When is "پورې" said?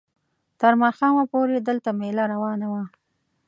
1.31-1.55